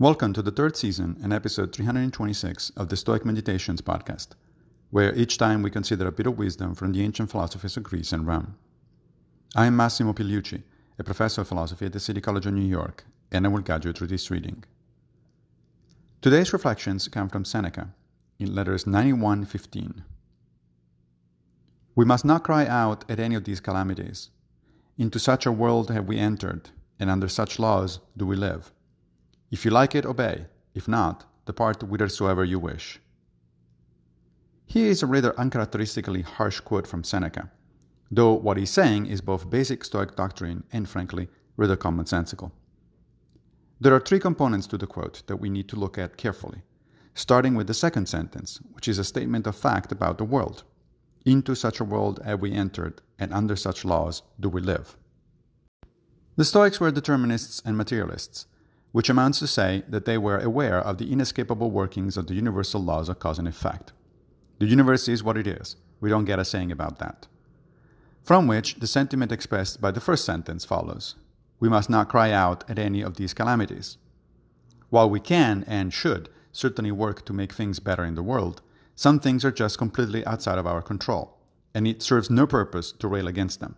[0.00, 4.28] Welcome to the third season and episode 326 of the Stoic Meditations podcast,
[4.90, 8.12] where each time we consider a bit of wisdom from the ancient philosophers of Greece
[8.12, 8.54] and Rome.
[9.56, 10.62] I am Massimo Pigliucci,
[11.00, 13.86] a professor of philosophy at the City College of New York, and I will guide
[13.86, 14.62] you through this reading.
[16.22, 17.92] Today's reflections come from Seneca
[18.38, 20.04] in letters 91:15.
[21.96, 24.30] We must not cry out at any of these calamities.
[24.96, 26.70] Into such a world have we entered,
[27.00, 28.72] and under such laws do we live.
[29.50, 30.46] If you like it, obey.
[30.74, 33.00] If not, depart whithersoever you wish.
[34.66, 37.50] Here is a rather uncharacteristically harsh quote from Seneca,
[38.10, 42.52] though what he's saying is both basic Stoic doctrine and, frankly, rather commonsensical.
[43.80, 46.62] There are three components to the quote that we need to look at carefully,
[47.14, 50.64] starting with the second sentence, which is a statement of fact about the world.
[51.24, 54.98] Into such a world have we entered, and under such laws do we live.
[56.36, 58.46] The Stoics were determinists and materialists
[58.92, 62.82] which amounts to say that they were aware of the inescapable workings of the universal
[62.82, 63.92] laws of cause and effect.
[64.58, 65.76] The universe is what it is.
[66.00, 67.26] We don't get a saying about that.
[68.22, 71.14] From which the sentiment expressed by the first sentence follows
[71.60, 73.98] We must not cry out at any of these calamities.
[74.90, 78.62] While we can and should certainly work to make things better in the world,
[78.94, 81.38] some things are just completely outside of our control,
[81.74, 83.76] and it serves no purpose to rail against them.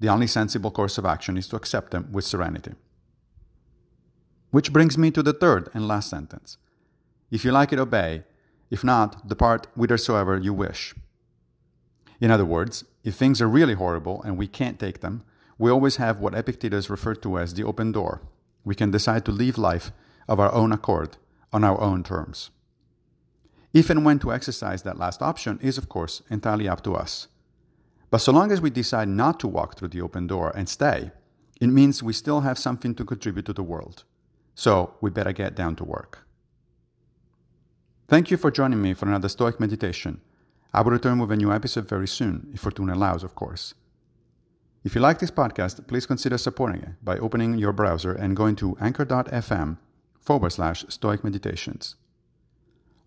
[0.00, 2.72] The only sensible course of action is to accept them with serenity.
[4.54, 6.58] Which brings me to the third and last sentence.
[7.28, 8.22] If you like it, obey.
[8.70, 10.94] If not, depart whithersoever you wish.
[12.20, 15.24] In other words, if things are really horrible and we can't take them,
[15.58, 18.22] we always have what Epictetus referred to as the open door.
[18.64, 19.90] We can decide to leave life
[20.28, 21.16] of our own accord,
[21.52, 22.50] on our own terms.
[23.72, 27.26] If and when to exercise that last option is, of course, entirely up to us.
[28.08, 31.10] But so long as we decide not to walk through the open door and stay,
[31.60, 34.04] it means we still have something to contribute to the world.
[34.54, 36.26] So we better get down to work.
[38.06, 40.20] Thank you for joining me for another Stoic meditation.
[40.72, 43.74] I will return with a new episode very soon, if Fortuna allows, of course.
[44.84, 48.56] If you like this podcast, please consider supporting it by opening your browser and going
[48.56, 49.78] to anchor.fm
[50.20, 51.96] forward slash Stoic Meditations.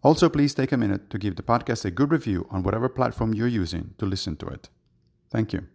[0.02, 3.34] Also, please take a minute to give the podcast a good review on whatever platform
[3.34, 4.70] you're using to listen to it.
[5.30, 5.68] Thank you